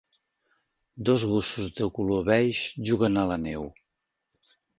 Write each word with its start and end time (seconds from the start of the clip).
Dos 1.09 1.25
gossos 1.31 1.67
de 1.81 1.89
color 1.99 2.25
beige 2.31 2.63
juguen 2.91 3.21
a 3.23 3.27
la 3.35 3.39
neu 3.45 3.71